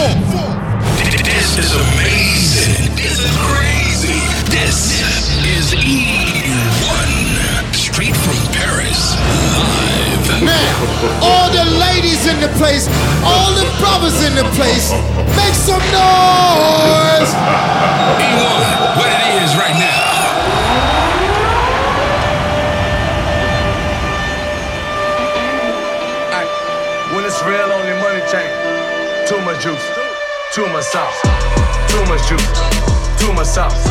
[0.00, 2.96] This is amazing.
[2.96, 4.16] This is crazy.
[4.48, 4.96] This
[5.44, 7.74] is E1.
[7.74, 9.12] Straight from Paris.
[9.60, 10.40] Live.
[10.40, 10.72] Man,
[11.20, 12.88] all the ladies in the place,
[13.28, 14.88] all the brothers in the place,
[15.36, 17.32] make some noise.
[18.24, 19.09] E1,
[30.52, 31.20] too much sauce.
[31.88, 33.84] Too much juice, too much sauce.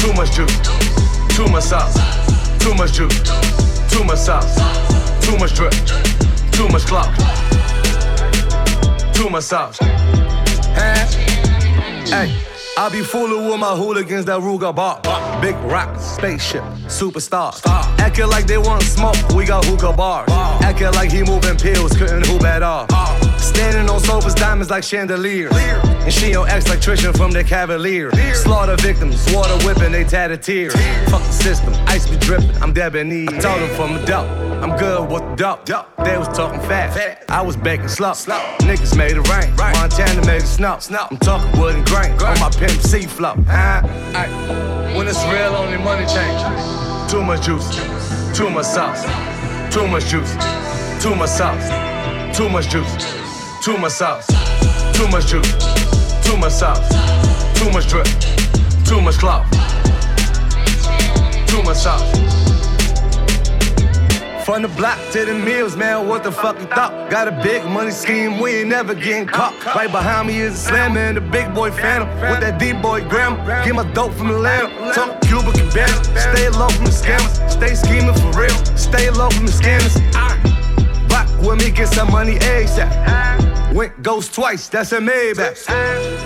[0.00, 0.60] Too much juice,
[1.36, 1.94] too much sauce.
[2.58, 3.22] Too much juice,
[3.90, 4.54] too much sauce.
[5.24, 5.72] Too much drip,
[6.52, 7.12] too much clout.
[9.12, 9.78] Too much sauce.
[12.08, 12.32] Hey,
[12.76, 15.00] I be fooling with my hooligans that Ruger bar.
[15.42, 17.60] Big rock, spaceship, superstars.
[17.98, 20.30] Acting like they want smoke, we got hookah bars.
[20.62, 22.86] Acting like he moving pills, couldn't hoop at all.
[23.58, 25.50] Standing on sofas, diamonds like chandeliers.
[25.52, 28.12] And she on like Trisha from the Cavalier.
[28.32, 30.74] Slaughter victims, water whipping, they tatted tears.
[31.10, 33.26] Fuck the system, ice be dripping, I'm debonair.
[33.28, 34.28] I told them from the dope,
[34.62, 35.88] I'm good with the dope.
[36.04, 38.12] They was talking fast, I was baking slow.
[38.12, 40.78] Niggas made it rain, Montana made it snow.
[41.10, 43.34] I'm talking wood and grain on my pimp C flow.
[43.48, 43.82] Huh?
[44.14, 44.94] Ay.
[44.96, 47.10] When it's real, only money change.
[47.10, 47.68] Too much juice,
[48.38, 49.02] too much sauce.
[49.74, 50.32] Too much juice,
[51.02, 52.36] too much sauce.
[52.36, 52.94] Too much juice,
[53.62, 54.26] too much sauce.
[54.94, 55.52] Too much juice,
[56.24, 56.88] too much sauce.
[57.58, 58.06] Too much drip,
[58.84, 59.44] too much clout.
[61.48, 62.02] Too much sauce.
[64.44, 67.10] From the block to the mills, man, what the fuck you thought?
[67.10, 69.52] Got a big money scheme, we ain't never getting caught.
[69.74, 72.08] Right behind me is a slammer and the big boy phantom.
[72.20, 74.94] With that D-boy grammar, get my dope from the Atlanta.
[74.94, 77.50] Talk Cuba Cabana, stay low from the scammers.
[77.50, 79.98] Stay scheming for real, stay low from the scammers.
[81.10, 83.47] Rock with me, get some money ASAP.
[83.78, 85.64] Went ghost twice, that's a Maybach.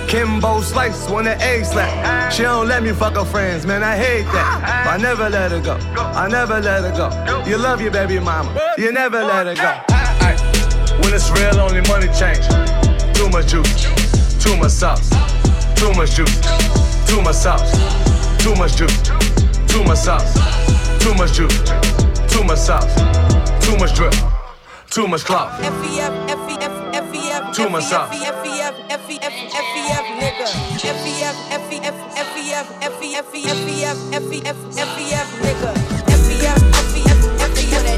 [0.09, 2.33] Kimbo Slice when the A slap.
[2.33, 4.87] She don't let me fuck her friends, man, I hate that.
[4.87, 7.45] But I never let her go, I never let her go.
[7.45, 9.71] You love your baby mama, you never let her go.
[10.25, 10.35] Ay,
[11.03, 12.41] When it's real, only money change.
[13.15, 15.11] Too much juice, too much sauce.
[15.77, 16.41] Too much juice,
[17.07, 17.71] too much sauce.
[18.43, 18.97] Too much juice,
[19.69, 20.33] too much sauce.
[21.05, 21.59] Too much juice,
[22.33, 22.95] too much sauce.
[23.61, 24.15] Too much drip,
[24.89, 25.53] too much clout.
[25.63, 26.82] F-E-F, F-E-F,
[27.53, 28.09] F-E-F, Too much sauce.
[28.13, 30.49] F-E-F, F-E-F, F-E-F, nigga.
[30.89, 35.73] F-E-F, F-E-F, F-E-F, F-E-F, F-E-F, F-E-F, F-E-F, nigga.
[36.09, 37.93] F-E-F, F-E-F, F-E-F,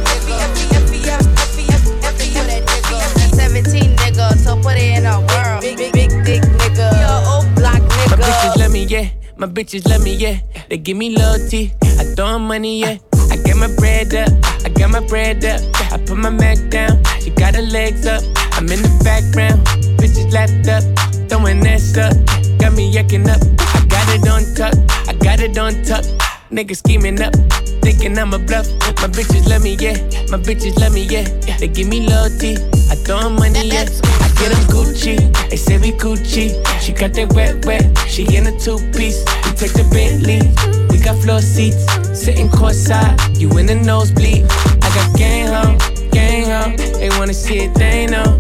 [0.75, 5.61] F-E-F, F-E-F, F-E-F, F-E-F, 17 nigga, so put it in a world.
[5.61, 6.91] Big, big, big dick nigga.
[6.99, 8.59] Yo, old block My bitches nigga.
[8.59, 9.09] love me, yeah.
[9.37, 10.41] My bitches love me, yeah.
[10.69, 11.73] They give me loyalty.
[11.83, 12.99] I throw money, yeah.
[13.31, 14.31] I get my bread up.
[14.65, 15.61] I got my bread up.
[15.93, 17.01] I put my Mac down.
[17.21, 18.23] She got her legs up.
[18.65, 19.61] I'm in the background.
[20.01, 20.81] Bitches lapped up.
[21.29, 22.17] Throwing that up.
[22.59, 23.37] Got me yucking up.
[23.61, 24.73] I got it on tuck.
[25.07, 26.03] I got it on tuck.
[26.51, 27.35] Niggas scheming up,
[27.83, 28.65] thinking I'm a bluff.
[29.03, 30.01] My bitches love me, yeah.
[30.31, 31.25] My bitches love me, yeah.
[31.59, 32.57] They give me loyalty.
[32.89, 33.85] I throw money, yeah.
[34.25, 35.19] I get 'em Gucci.
[35.51, 36.57] They say we Gucci.
[36.81, 37.85] She got that wet, wet.
[38.09, 39.21] She in a two piece.
[39.45, 40.41] We take the Bentley.
[40.89, 41.85] We got floor seats.
[42.17, 43.13] Sitting courtside.
[43.39, 44.47] You in the nosebleed.
[44.81, 45.77] I got gang home,
[46.13, 46.77] gang home.
[46.77, 48.39] They wanna see it, they know.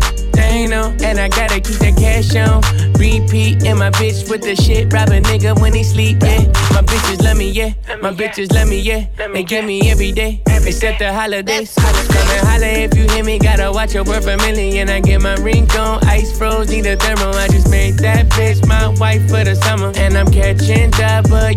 [1.14, 2.60] And I gotta keep that cash on
[2.98, 3.64] repeat.
[3.64, 6.18] And my bitch with the shit, rob a nigga when he sleep.
[6.20, 6.42] Yeah,
[6.74, 7.72] my bitches love me, yeah.
[8.02, 9.06] My bitches love me, yeah.
[9.32, 11.72] They give me every day, except the holidays.
[11.76, 13.38] Come and holla if you hear me.
[13.38, 14.88] Gotta watch your worth a million.
[14.88, 17.30] I get my ring on, ice froze, need a thermo.
[17.30, 20.90] I just made that bitch my wife for the summer, and I'm catching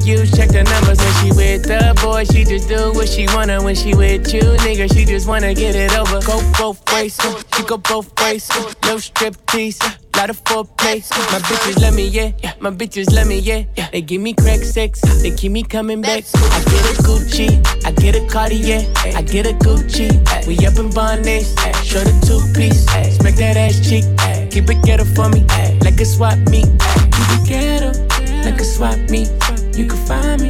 [0.07, 2.23] you Check the numbers, and she with the boy.
[2.23, 4.91] She just do what she wanna when she with you, nigga.
[4.93, 6.21] She just wanna get it over.
[6.21, 7.19] Go both ways,
[7.55, 8.49] she go both ways.
[8.83, 11.07] No strip uh, Lot of foreplay.
[11.31, 12.31] My bitches love me, yeah.
[12.41, 12.53] yeah.
[12.59, 13.63] My bitches love me, yeah.
[13.75, 13.89] yeah.
[13.91, 15.01] They give me crack sex.
[15.21, 16.23] They keep me coming back.
[16.33, 17.85] I get a Gucci.
[17.85, 18.81] I get a Cartier.
[19.15, 20.09] I get a Gucci.
[20.47, 21.53] We up in Barnes.
[21.85, 22.85] Show the two piece.
[23.17, 24.05] Smack that ass cheek.
[24.51, 25.45] Keep it ghetto for me.
[25.81, 26.65] Like a swap meet.
[26.65, 27.91] Keep it ghetto.
[28.43, 29.29] Like a swap meet.
[29.77, 30.49] You can find me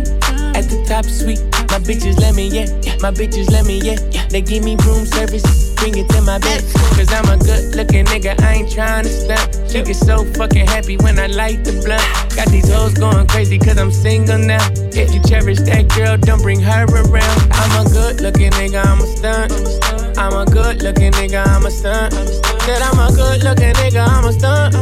[0.55, 1.43] at the top suite.
[1.69, 2.67] My bitches let me, yeah.
[2.83, 2.95] yeah.
[3.01, 3.99] My bitches let me, yeah.
[4.11, 4.25] yeah.
[4.29, 5.43] They give me room service,
[5.77, 6.63] bring it to my bed.
[6.97, 9.71] Cause I'm a good looking nigga, I ain't trying to stunt.
[9.71, 12.03] She get so fucking happy when I light the blunt.
[12.35, 14.65] Got these hoes going crazy cause I'm single now.
[14.93, 17.37] If you cherish that girl, don't bring her around.
[17.51, 20.17] I'm a good looking nigga, I'm a stunt.
[20.17, 22.13] I'm a good looking nigga, I'm a stunt.
[22.13, 24.73] Said I'm a good looking nigga, I'm a stunt.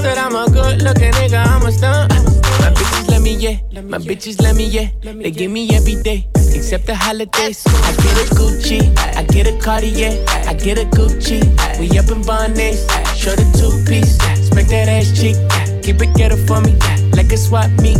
[0.00, 2.43] Said I'm a good looking nigga, I'm a stunt.
[2.74, 3.80] My bitches let me, yeah.
[3.82, 4.88] My bitches let me, yeah.
[5.02, 7.62] They give me every day, except the holidays.
[7.66, 8.80] I get a Gucci,
[9.16, 11.38] I get a Cartier, I get a Gucci.
[11.78, 12.84] We up in Barnes,
[13.16, 14.18] show the two piece.
[14.46, 15.36] Spread that ass cheek,
[15.82, 16.76] keep it ghetto for me,
[17.14, 17.98] like a swap meet.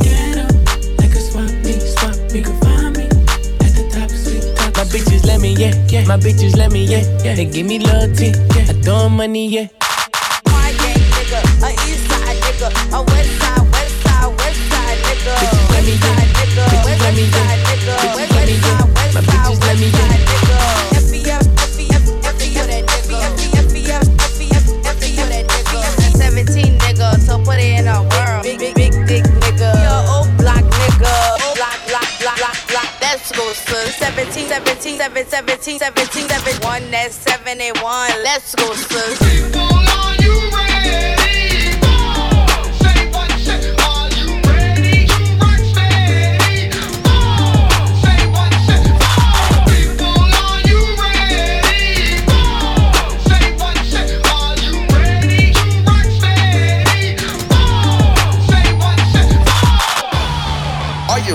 [0.00, 0.46] Ghetto,
[0.98, 3.04] like a swap meet, swap me, can find me
[3.66, 4.76] at the top, sweet top.
[4.76, 6.04] My bitches let me, yeah, yeah.
[6.06, 7.34] My bitches let me, yeah, yeah.
[7.34, 8.70] They give me loyalty, yeah.
[8.70, 9.66] I throw 'em money, yeah.
[10.46, 13.57] Quiet nigga, a east side nigga, a west side, west side, west side nigga.
[15.36, 17.24] Bitches let me, Bitches let me.
[17.28, 18.84] Bitches let me, yeah.
[19.14, 20.08] My bitches let me, west yeah.
[20.08, 20.58] side nigga.
[21.08, 21.44] FEF,
[21.76, 22.64] FEF, FEF,
[23.06, 24.64] FEF, FEF, FEF,
[25.28, 25.80] that nigga.
[26.16, 28.42] 17 nigga, so put it in a world.
[28.42, 29.72] Big, dick nigga.
[30.08, 31.14] Old block nigga.
[31.56, 32.90] Block, block, block, block.
[33.00, 33.86] Let's go, son.
[33.88, 38.10] 17, 17, 17, 17, 17, 17, 1, that's 71.
[38.22, 39.12] Let's go, son.
[39.56, 40.47] Are you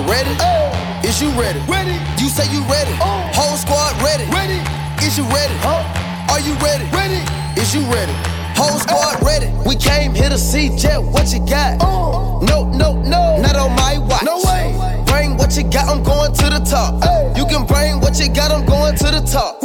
[0.01, 0.35] ready?
[0.39, 1.01] Oh.
[1.03, 1.59] Is you ready?
[1.69, 1.93] Ready.
[2.17, 2.95] You say you ready.
[3.01, 3.29] Oh.
[3.33, 4.25] Whole squad ready.
[4.31, 4.59] Ready.
[5.05, 5.53] Is you ready?
[5.61, 5.83] Huh?
[6.31, 6.85] Are you ready?
[6.89, 7.21] Ready.
[7.59, 8.13] Is you ready?
[8.55, 9.51] Whole squad ready.
[9.65, 10.97] We came here to see Jet.
[11.01, 11.77] What you got?
[11.81, 12.39] Oh.
[12.41, 13.37] No, no, no.
[13.41, 14.23] Not on my watch.
[14.23, 14.73] No way.
[15.05, 15.87] Bring what you got.
[15.89, 17.03] I'm going to the top.
[17.37, 18.51] You can bring what you got.
[18.51, 19.59] I'm going to the top.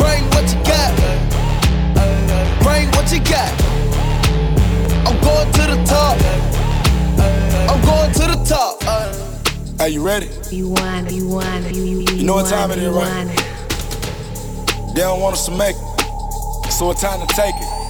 [0.00, 0.92] Bring what you got.
[2.62, 3.52] Bring what you got.
[5.06, 6.63] I'm going to the top.
[7.74, 9.80] I'm going to the top.
[9.80, 10.28] Are you ready?
[10.52, 13.26] You want, you want, you, you, You know what time it is, right?
[14.94, 17.83] They don't want us to make it, so it's time to take it.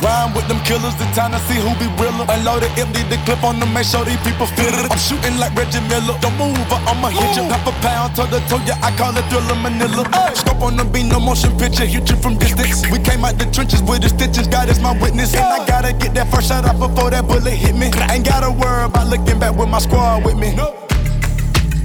[0.00, 2.24] Rhyme with them killers, the time to see who be realer.
[2.32, 4.88] Unload it, empty the clip on them, make sure these people feel it.
[4.88, 6.16] I'm shooting like Reggie Miller.
[6.24, 7.44] Don't move or I'ma hit you.
[7.52, 10.08] Half a pound, toe to toe, yeah, I call it thriller Manila.
[10.32, 12.88] Scope on the beat, no motion picture, hit you from distance.
[12.88, 15.34] We came out the trenches with the stitches, God is my witness.
[15.36, 17.92] And I gotta get that first shot off before that bullet hit me.
[18.08, 20.56] Ain't gotta worry about looking back with my squad with me.
[20.56, 20.72] No.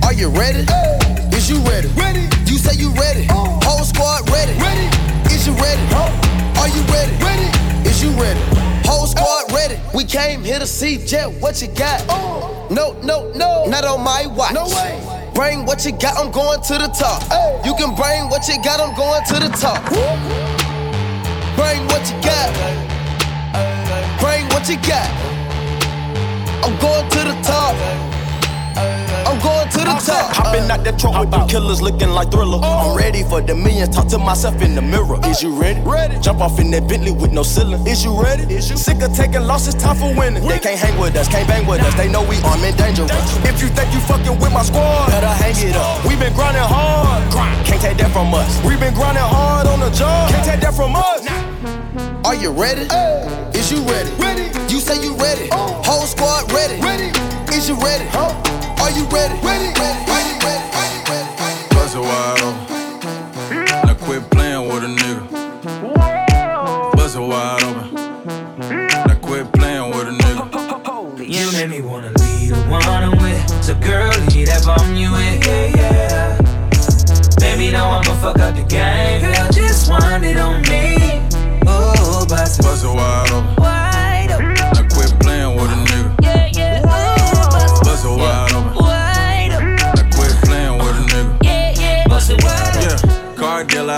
[0.04, 0.64] Are you ready?
[1.36, 1.90] Is you ready?
[2.00, 2.32] Ready.
[2.48, 3.28] You say you ready.
[3.30, 3.60] Uh.
[3.68, 4.54] Whole squad ready.
[4.56, 4.88] Ready.
[5.36, 6.35] Is you ready?
[6.58, 7.12] Are you ready?
[7.24, 7.90] Ready.
[7.90, 8.40] Is you ready?
[8.86, 9.80] Whole squad ready.
[9.94, 11.32] We came here to see Jet.
[11.42, 12.06] What you got?
[12.72, 13.66] No, no, no.
[13.66, 14.54] Not on my watch.
[14.54, 15.02] No way.
[15.34, 16.18] Bring what you got.
[16.18, 17.22] I'm going to the top.
[17.66, 18.80] You can bring what you got.
[18.80, 19.84] I'm going to the top.
[21.56, 22.50] Bring what you got.
[24.20, 25.10] Bring what you got.
[26.64, 28.05] I'm going to the top.
[29.46, 30.34] I'm going to the top.
[30.34, 32.60] Hopping out that truck with them killers looking like thriller.
[32.62, 32.90] Oh.
[32.92, 33.96] I'm ready for the millions.
[33.96, 35.20] Talk to myself in the mirror.
[35.26, 35.80] Is you ready?
[35.82, 36.20] Ready.
[36.20, 37.86] Jump off in that Bentley with no ceiling.
[37.86, 38.44] Is you ready?
[38.54, 39.76] Is you sick of taking losses?
[39.76, 40.48] Time for winning.
[40.48, 41.94] They can't hang with us, can't bang with us.
[41.96, 43.12] They know we armed and dangerous.
[43.46, 46.04] If you think you fucking with my squad, better hang it up.
[46.06, 47.22] We been grinding hard.
[47.66, 48.50] Can't take that from us.
[48.66, 50.32] We been grinding hard on the job.
[50.32, 51.22] Can't take that from us.
[52.26, 52.90] Are you ready?
[53.58, 54.10] Is you ready?
[54.18, 54.50] Ready.
[54.74, 55.50] You say you ready.
[55.52, 55.82] Oh.
[55.86, 56.82] Whole squad ready.
[56.82, 57.14] Ready.
[57.54, 58.06] Is you ready?
[58.82, 59.34] Are you ready?
[59.42, 59.68] Ready.
[59.80, 60.02] Ready.
[60.12, 60.34] Ready.
[60.44, 60.66] Ready.
[60.76, 61.00] Ready.
[61.10, 61.76] ready.
[61.76, 62.76] Bust it wide open.
[63.86, 65.24] Now quit playing with a nigga.
[66.96, 67.94] Bust it wide open.
[68.88, 70.46] Now quit playing with a nigga.
[71.28, 73.64] You make me wanna leave the one I'm with.
[73.64, 75.42] So girl, leave that bomb you in.
[75.42, 76.38] Yeah, yeah.
[77.40, 79.22] Baby, now I'ma fuck up the game.
[79.22, 80.75] Girl, just wind it on me.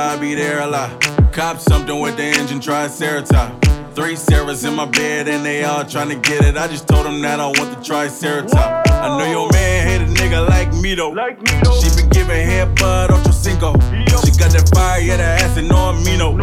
[0.07, 1.33] Car dealer, I be there a lot.
[1.33, 3.67] Cop something with the engine, try Triceratops.
[3.93, 6.55] Three Sarahs in my bed and they all trying to get it.
[6.55, 8.55] I just told them that I want the Triceratops.
[8.55, 11.09] I know your man hate a nigga like me though.
[11.09, 11.79] Like me though.
[11.81, 13.73] She been giving head bud off your cinco.
[14.21, 16.37] She got that fire, yeah, that ass and no amino.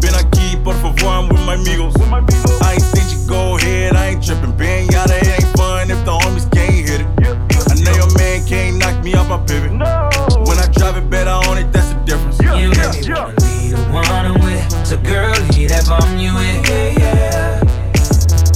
[0.00, 1.94] Been aquí, por favor, I'm with my amigos.
[2.00, 4.56] I ain't seen you go ahead, I ain't tripping.
[4.56, 7.06] Bang yada, it ain't fun if the homies can't hit it.
[7.68, 9.72] I know your man can't knock me off my pivot.
[9.72, 11.85] When I drive it better on it, that's
[12.46, 13.06] the difference.
[13.06, 14.86] You make me wanna leave the one I'm with.
[14.86, 16.64] So girl, leave that bomb you in.
[16.64, 17.60] Yeah, yeah.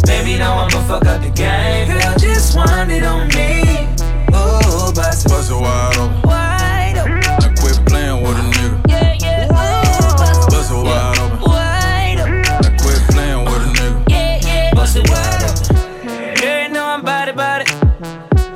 [0.06, 1.88] Baby, now I'ma fuck up the game.
[1.88, 3.86] Girl, just wind it on me.
[4.34, 6.22] Ooh, bust it Bust it wide open.
[6.22, 7.20] wide open.
[7.20, 8.88] Now quit playing with a nigga.
[8.88, 9.44] Yeah, yeah.
[9.46, 11.40] Ooh, bust it Bust it wide open.
[11.50, 12.42] wide open.
[12.42, 14.10] Now quit playing with a nigga.
[14.10, 14.74] Yeah, yeah.
[14.74, 16.34] Bust it wide open.
[16.40, 17.64] Girl, you know I'm body, body.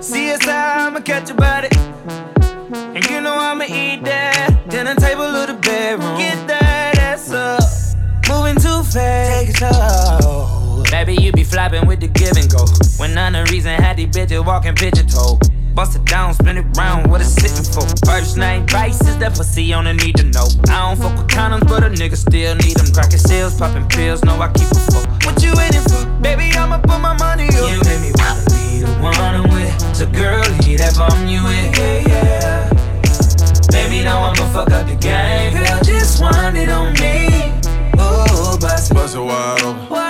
[0.01, 1.69] CSI, I'ma catch a body.
[11.69, 11.81] Slow.
[11.81, 12.67] Baby, you be flopping with the give and go.
[12.99, 15.39] When none of reason had these bitches walking pigeon toe.
[15.75, 17.87] bust it down, spin it round, what it's sitting for.
[18.07, 20.47] First name basis, that pussy on the need to know.
[20.69, 22.93] I don't fuck with condoms, but a nigga still need them.
[22.93, 25.09] Cracking seals, popping pills, know I keep a fuck.
[25.25, 26.05] What you waiting for?
[26.23, 27.71] Baby, I'ma put my money up.
[27.71, 29.97] You made me wanna be the one with.
[29.97, 32.71] So girl, leave that bomb you with, yeah, yeah.
[33.71, 35.53] Baby, now I'ma fuck up the game.
[35.53, 37.51] Girl, just want it on me.
[37.99, 38.95] Ooh, bust it.
[38.95, 40.04] Bust it wide open.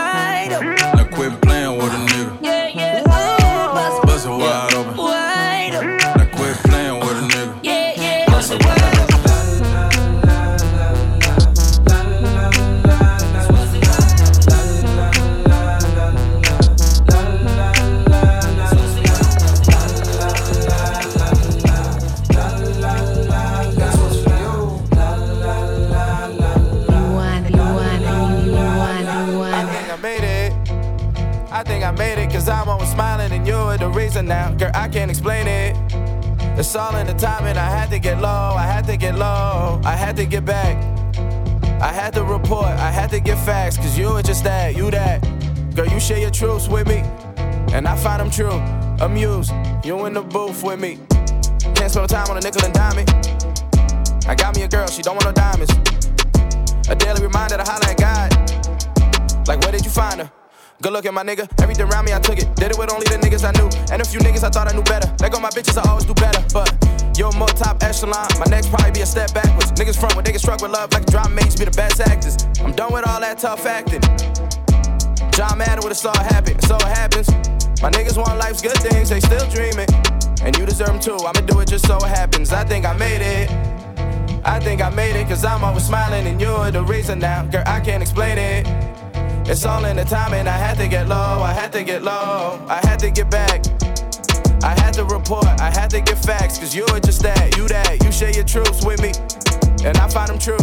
[48.35, 48.59] True.
[48.99, 49.53] Amused,
[49.85, 50.99] you in the booth with me.
[51.77, 52.99] Can't spend time on a nickel and dime.
[54.27, 55.71] I got me a girl, she don't want no diamonds.
[56.91, 58.35] A daily reminder to holler at God.
[59.47, 60.31] Like, where did you find her?
[60.83, 61.47] Good looking, my nigga.
[61.63, 62.51] Everything around me, I took it.
[62.57, 63.71] Did it with only the niggas I knew.
[63.93, 65.15] And a few niggas I thought I knew better.
[65.21, 66.43] Let go my bitches, I always do better.
[66.53, 66.75] But
[67.17, 68.27] you're more top echelon.
[68.41, 69.71] My next probably be a step backwards.
[69.73, 72.01] Niggas front when they get struck with love like a drama mates be the best
[72.01, 72.37] actors.
[72.59, 74.03] I'm done with all that tough acting.
[75.31, 76.59] John Madden would have saw it happen.
[76.63, 77.54] So it happens.
[77.85, 79.87] My niggas want life's good things, they still dreaming.
[80.41, 81.19] And you deserve them too.
[81.19, 82.51] I'ma do it just so it happens.
[82.51, 83.51] I think I made it.
[84.43, 87.45] I think I made it, cause I'm always smiling and you're the reason now.
[87.45, 88.67] Girl, I can't explain it.
[89.47, 90.49] It's all in the timing.
[90.49, 93.63] I had to get low, I had to get low, I had to get back.
[94.63, 97.69] I had to report, I had to get facts, cause you were just that, you
[97.69, 99.13] that, you share your truths with me.
[99.85, 100.57] And I find them true,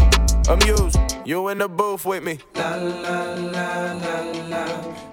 [0.49, 2.39] amused, you in the booth with me.
[2.55, 4.65] La, la, la la la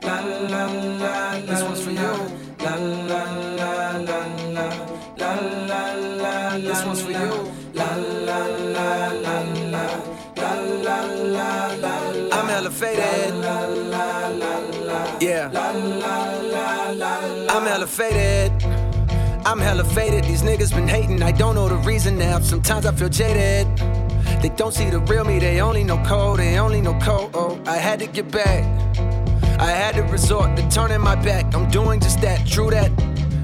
[0.03, 1.41] la la la.
[1.41, 1.99] this one's for you.
[2.59, 3.25] La la
[3.59, 4.21] la la
[4.57, 4.67] la
[5.19, 5.35] la
[5.67, 6.57] la la.
[6.57, 7.53] This one's for you.
[7.75, 9.85] La la la la la
[10.37, 10.55] la
[10.87, 11.05] la
[11.37, 12.29] la la.
[12.33, 13.35] I'm elevated.
[15.21, 15.51] Yeah.
[17.51, 18.78] I'm elevated.
[19.49, 20.25] I'm hella faded.
[20.25, 21.23] These niggas been hating.
[21.23, 22.39] I don't know the reason now.
[22.41, 23.67] Sometimes I feel jaded.
[24.43, 25.39] They don't see the real me.
[25.39, 26.39] They only know cold.
[26.39, 27.31] They only know cold.
[27.33, 28.63] Oh, I had to get back.
[29.59, 31.55] I had to resort to turning my back.
[31.55, 32.91] I'm doing just that, true that.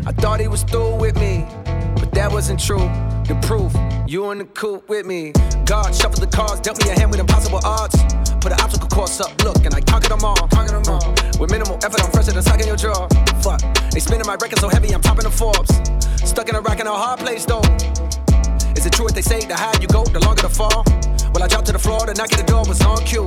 [0.07, 1.47] I thought he was through with me,
[1.99, 2.87] but that wasn't true.
[3.27, 3.75] The proof,
[4.07, 5.33] you in the coop with me.
[5.65, 7.97] God shuffled the cards, dealt me a hand with impossible odds.
[8.41, 10.37] Put an obstacle course up, look, and I conquered them all.
[10.49, 11.01] Conquered them all.
[11.01, 11.41] Mm.
[11.41, 13.09] With minimal effort, I'm fresher than sucking your jaw.
[13.41, 15.73] Fuck, they spinning my record so heavy, I'm topping the Forbes.
[16.29, 17.65] Stuck in a rock in a hard place though.
[18.77, 19.41] Is it true what they say?
[19.41, 20.85] The higher you go, the longer the fall.
[21.33, 23.27] Well, I dropped to the floor, the knock at the door was on cue.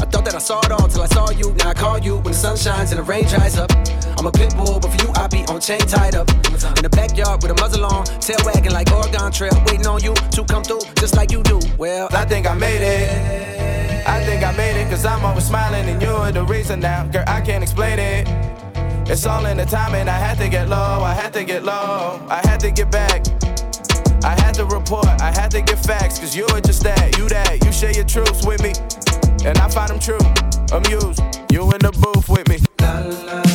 [0.00, 1.52] I thought that I saw it all till I saw you.
[1.54, 3.70] Now I call you when the sun shines and the rain dries up.
[4.18, 6.28] I'm a pit bull, but for you, I be on chain tied up.
[6.30, 10.14] In the backyard with a muzzle on, tail wagging like Oregon Trail, waiting on you
[10.14, 11.60] to come through just like you do.
[11.78, 14.06] Well, I think I made it.
[14.06, 17.06] I think I made it, cause I'm always smiling and you're the reason now.
[17.06, 18.28] Girl, I can't explain it.
[19.08, 20.08] It's all in the timing.
[20.08, 23.26] I had to get low, I had to get low, I had to get back.
[24.24, 27.28] I had to report, I had to get facts, cause you were just that, you
[27.28, 28.72] that, you share your truths with me.
[29.44, 30.18] And I find them true,
[30.72, 31.20] amused,
[31.52, 32.58] you in the booth with me.
[32.78, 33.45] Such a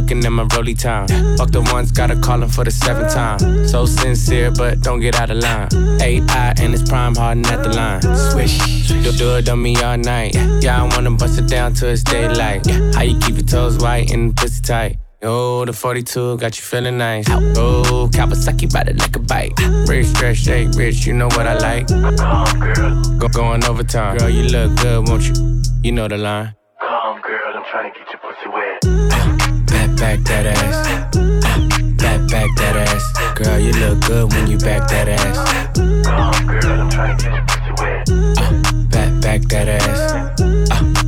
[0.00, 1.08] looking at my rolly time.
[1.36, 3.66] Fuck the ones, gotta call him for the seventh time.
[3.66, 5.68] So sincere, but don't get out of line.
[6.00, 8.02] AI and it's prime harden at the line.
[8.30, 10.34] Swish, you'll do it on me all night.
[10.62, 12.66] Yeah, I wanna bust it down till it's daylight.
[12.94, 14.98] How you keep your toes white and pussy tight?
[15.20, 17.26] Oh, the 42 got you feeling nice.
[17.28, 19.52] Oh, Kawasaki body like a bike.
[19.88, 21.88] Rich, stretch, shake, rich, you know what I like.
[21.88, 24.16] girl Go, going overtime.
[24.18, 25.62] Girl, you look good, won't you?
[25.82, 26.54] You know the line.
[26.78, 29.37] Come, girl, I'm trying to get your pussy wet.
[29.98, 31.16] Back, that ass.
[31.96, 33.34] Back, back that ass.
[33.36, 35.72] Girl, you look good when you back that ass.
[36.06, 38.90] Come, girl, I'm trying to get your pussy wet.
[38.90, 40.40] Back, back that ass.
[40.40, 41.07] Uh,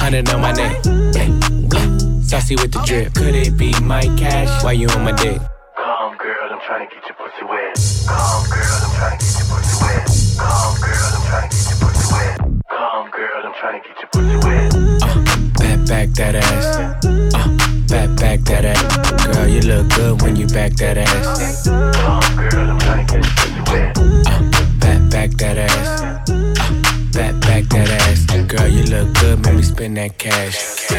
[0.00, 0.82] 100 on my neck.
[2.24, 3.12] Saucy with the drip.
[3.12, 4.64] Could it be my cash?
[4.64, 5.38] Why you on my dick?
[5.76, 7.76] Come, girl, I'm trying to get your pussy wet.
[8.08, 10.08] Come, girl, I'm trying to get your pussy wet.
[10.40, 12.38] Come, girl, I'm trying to get your pussy wet.
[12.70, 14.72] Come, girl, I'm trying to get your pussy wet.
[15.04, 15.20] Uh,
[15.60, 17.04] Back, back that ass.
[17.04, 17.48] Uh,
[17.92, 19.36] back, back that ass.
[19.36, 21.68] Girl, you look good when you back that ass.
[21.68, 23.98] Come, girl, I'm trying to get your pussy wet.
[23.98, 24.40] Uh,
[24.80, 26.00] Back, back that ass.
[26.00, 26.40] Uh,
[27.12, 27.99] back, back that ass.
[28.50, 30.90] Girl, you look good, make me spend that cash.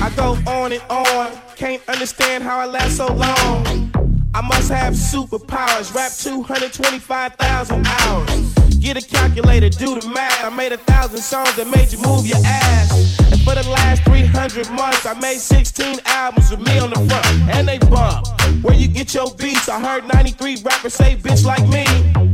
[0.00, 3.90] I go on and on, can't understand how I last so long.
[4.32, 8.54] I must have superpowers, rap 225,000 hours.
[8.78, 10.44] Get a calculator, do the math.
[10.44, 13.18] I made a thousand songs that made you move your ass.
[13.32, 17.26] And for the last 300 months, I made 16 albums with me on the front,
[17.56, 18.28] and they bump.
[18.62, 19.68] Where you get your beats?
[19.68, 22.31] I heard 93 rappers say bitch like me.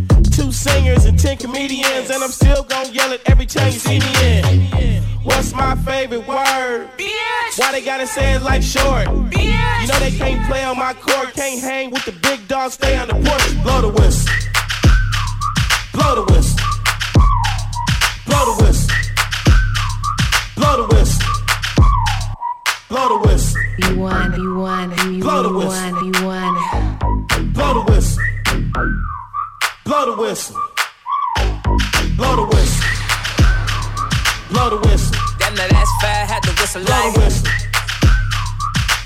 [0.58, 4.00] Two singers and 10 comedians, and I'm still gonna yell it every time you see
[4.00, 5.02] me in.
[5.22, 6.90] What's my favorite word?
[6.96, 7.58] Bitch.
[7.58, 9.06] Why they gotta say it like short?
[9.06, 9.80] Bitch.
[9.82, 12.96] You know they can't play on my court, can't hang with the big dogs, stay
[12.96, 13.62] on the porch.
[13.62, 14.34] Blow the whistle.
[15.92, 16.58] Blow the whistle.
[18.26, 18.96] Blow the whistle.
[20.56, 21.32] Blow the whistle.
[22.88, 23.62] Blow the whistle.
[23.78, 27.54] You want, you want, you Blow the want, you want.
[27.54, 28.24] Blow the whistle.
[28.72, 29.17] Blow the whistle.
[29.88, 30.54] Blow the whistle.
[32.18, 32.88] Blow the whistle.
[34.50, 35.16] Blow the whistle.
[35.38, 37.14] Damn, now that's fat, had to whistle Blow like.
[37.14, 37.48] the whistle.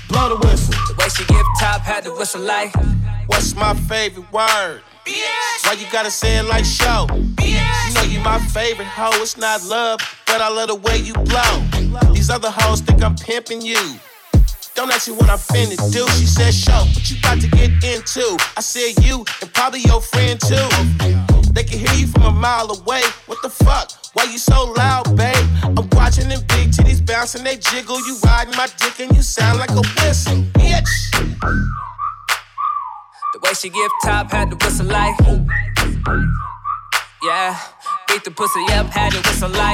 [0.09, 0.73] Blow the whistle.
[0.87, 2.75] The way she give top, had to whistle like.
[3.27, 4.81] What's my favorite word?
[5.63, 7.07] Why you gotta say it like show?
[7.39, 9.21] You know you my favorite hoe.
[9.21, 12.11] It's not love, but I love the way you blow.
[12.11, 13.79] These other hoes think I'm pimping you.
[14.75, 16.07] Don't ask me what I'm finna do.
[16.17, 18.37] She said, show, what you about to get into?
[18.57, 20.67] I said, you and probably your friend too.
[21.53, 23.03] They can hear you from a mile away.
[23.27, 23.91] What the fuck?
[24.13, 25.45] Why you so loud, babe?
[25.63, 27.99] I'm watching them big titties bouncing, they jiggle.
[28.07, 30.89] You riding my dick and you sound like a whistle, bitch.
[33.33, 35.15] The way she give top, had the whistle like.
[37.21, 37.57] Yeah,
[38.07, 39.72] beat the pussy up, had to whistle like.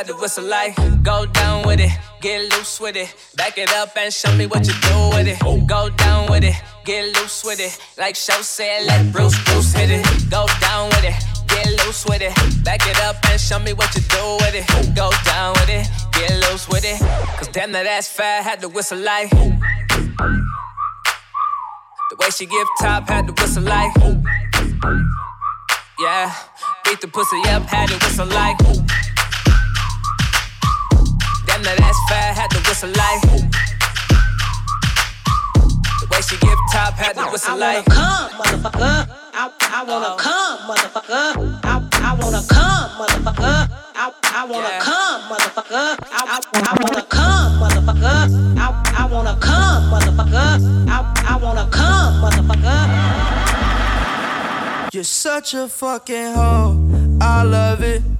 [0.00, 0.74] Had to whistle like.
[1.02, 1.90] Go down with it,
[2.22, 3.14] get loose with it.
[3.36, 5.38] Back it up and show me what you do with it.
[5.68, 6.54] Go down with it,
[6.86, 7.78] get loose with it.
[7.98, 10.04] Like Show said, let Bruce Bruce hit it.
[10.30, 11.14] Go down with it.
[11.48, 12.32] Get loose with it.
[12.64, 14.64] Back it up and show me what you do with it.
[14.96, 15.86] Go down with it.
[16.12, 16.98] Get loose with it.
[17.36, 19.28] Cause damn that ass fat had to whistle like.
[22.08, 23.92] The way she give top had to whistle like.
[25.98, 26.34] Yeah.
[26.86, 28.56] Beat the pussy up, had to whistle like.
[31.62, 33.20] Damn that ass fat had to whistle like.
[36.00, 37.84] The way she give top had to whistle like.
[37.90, 37.92] Oh.
[37.92, 39.08] Come, motherfucker.
[39.34, 41.60] I, I wanna come, motherfucker.
[41.62, 43.68] I, I wanna come, motherfucker.
[43.94, 46.00] I, I wanna come, motherfucker.
[46.00, 48.30] I, I, I wanna come, motherfucker.
[48.56, 50.64] I, I wanna come, motherfucker.
[50.88, 52.80] I, I wanna come, motherfucker.
[54.94, 57.18] You're such a fucking hoe.
[57.20, 58.19] I love it.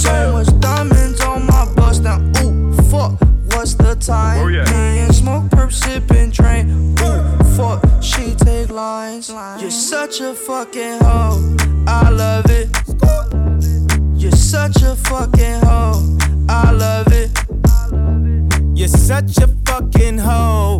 [0.00, 2.20] So much diamonds on my bus now.
[2.42, 3.20] Ooh, fuck,
[3.52, 4.38] what's the time?
[4.38, 4.64] Oh, yeah.
[4.64, 6.96] Million smoke, perp, sipping, drain.
[7.00, 9.28] Ooh, fuck, she take lines.
[9.60, 11.56] You're such a fucking hoe.
[11.86, 12.70] I love it.
[14.16, 16.18] You're such a fucking hoe.
[16.48, 17.30] I love it.
[18.74, 20.78] You're such a fucking hoe.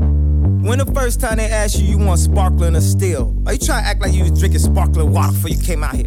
[0.62, 3.36] When the first time they ask you, you want sparkling or still?
[3.44, 5.94] Are you trying to act like you was drinking sparkling water before you came out
[5.94, 6.06] here?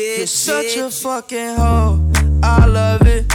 [0.01, 2.11] You're such a fucking hoe.
[2.41, 3.31] I love it.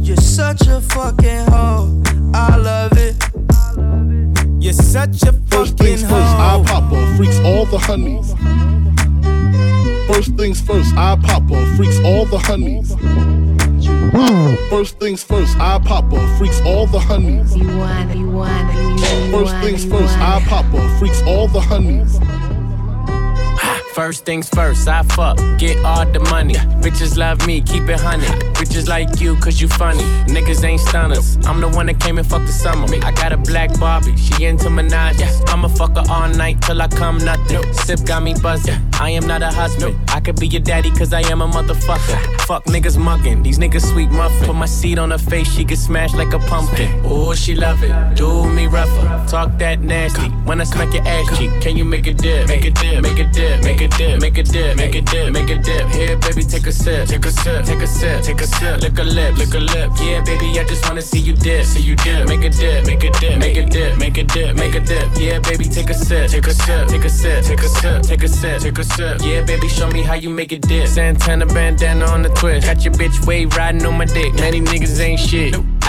[0.00, 2.02] You're such a fucking hoe.
[2.34, 3.14] I love it.
[4.60, 6.64] You're such a First fucking things first, I hoe.
[6.64, 8.34] pop her, freaks all the honeys.
[10.12, 12.90] First things first, I pop her, freaks all the honeys.
[14.68, 17.56] First things first, I pop her, freaks all the honeys.
[17.56, 21.60] You want, you want, you want, First things first, I pop her, freaks all the
[21.60, 22.18] honeys.
[23.94, 26.54] First things first, I fuck, get all the money.
[26.80, 28.24] Bitches love me, keep it honey.
[28.54, 30.04] Bitches like you, cause you funny.
[30.26, 31.36] Niggas ain't stunners.
[31.44, 32.86] I'm the one that came and fucked the summer.
[33.04, 35.20] I got a black Barbie, she into Minaj.
[35.48, 37.72] I'ma fuck her all night till I come nothing.
[37.72, 38.78] Sip got me buzzing.
[38.94, 39.98] I am not a husband.
[40.08, 42.40] I could be your daddy, cause I am a motherfucker.
[42.42, 44.46] Fuck niggas mugging, these niggas sweet muffin.
[44.46, 47.00] Put my seed on her face, she get smashed like a pumpkin.
[47.04, 48.16] Oh, she love it.
[48.16, 49.26] Do me rougher.
[49.28, 50.28] Talk that nasty.
[50.46, 52.48] When I smack your ass cheek, can you make a dip?
[52.48, 53.89] Make a dip, make a dip, make a dip,
[54.20, 55.88] make a dip, make a dip, make a dip.
[55.88, 58.80] Here, baby, take a sip, take a sip, take a sip, take a sip.
[58.80, 59.90] Lick a lip, lick a lip.
[60.00, 62.28] Yeah, baby, I just wanna see you dip, see you dip.
[62.28, 65.08] Make a dip, make a dip, make a dip, make a dip, make a dip.
[65.16, 68.22] Yeah, baby, take a sip, take a sip, take a sip, take a sip, take
[68.22, 69.20] a sip, take a sip.
[69.22, 70.88] Yeah, baby, show me how you make it dip.
[70.88, 72.66] Santana bandana on the twist.
[72.66, 74.34] Got your bitch wave riding on my dick.
[74.34, 75.54] Many niggas ain't shit.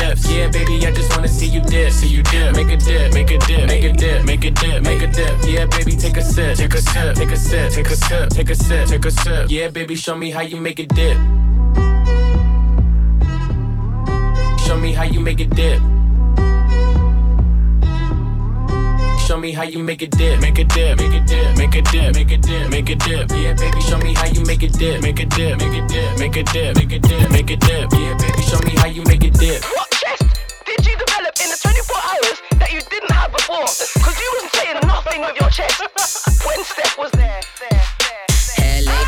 [0.00, 0.30] lips.
[0.30, 2.54] Yeah, baby, I just wanna see you dip, see you dip.
[2.54, 5.34] Make a dip, make a dip, make a dip, make a dip, make a dip.
[5.44, 8.50] Yeah, baby, take a sip, take a sip, take a sip, take a sip, take
[8.50, 9.50] a sip, take a sip.
[9.50, 11.16] Yeah, baby, show me how you make it dip.
[14.66, 15.80] Show me how you make it dip.
[19.26, 21.82] Show me how you make it dip, make a dip, make a dip, make a
[21.82, 23.30] dip, make a dip, make a dip.
[23.30, 26.18] Yeah, baby, show me how you make it dip, make a dip, make a dip,
[26.18, 27.92] make a dip, make a dip, make a dip.
[27.92, 29.85] Yeah, baby, show me how you make it dip.
[33.46, 35.80] Cause you wasn't saying nothing with your chest
[36.46, 37.40] when Steph was there.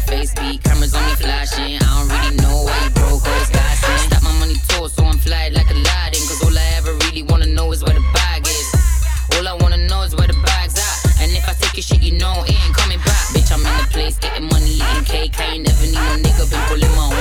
[0.07, 1.77] Face beat, cameras flashing.
[1.77, 3.25] I don't really know why you broke
[4.23, 5.53] my money so I'm like.
[5.53, 8.75] Cause all I ever really wanna know is where the bag is.
[9.37, 11.21] All I wanna know is where the bag's at.
[11.21, 13.35] And if I take your shit, you know it ain't coming back.
[13.35, 15.35] Bitch, I'm in the place, getting money, eating cake.
[15.41, 17.18] I ain't never need no nigga, been pulling my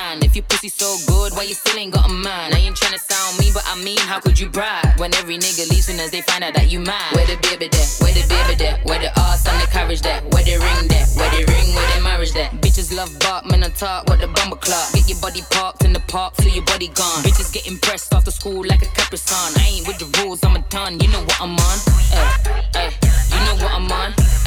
[0.00, 0.24] understand.
[0.24, 2.52] If your pussy so good, why you still ain't got a man?
[2.52, 4.98] I ain't tryna sound mean, but I mean, how could you brag?
[4.98, 7.12] When every nigga leaves soon as they find out that you mine.
[7.12, 7.86] Where the baby there?
[8.00, 8.78] Where the baby there?
[8.84, 10.20] Where the ass and the carriage there?
[10.32, 11.06] Where the ring there?
[11.16, 11.74] Where the ring?
[11.74, 12.50] Where the marriage there?
[12.62, 14.92] Bitches love bark, men I talk, what the bumper clock.
[14.92, 17.22] Get your body parked in the park, feel your body gone.
[17.22, 19.52] Bitches get impressed after school like a Capri Sun.
[19.56, 21.76] I ain't with the rules, I'm a ton, you know what I'm on.
[22.12, 22.90] Ay, ay,
[23.32, 24.39] you know what I'm on.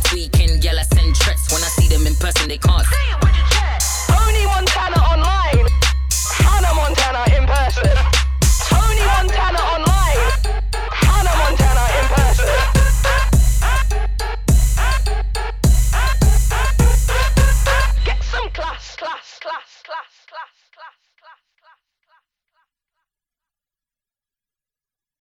[0.00, 1.50] Tweaking, gal I send threats.
[1.52, 2.86] When I see them in person, they can't.
[4.06, 5.66] Tony Montana online,
[6.44, 7.47] Hannah Montana in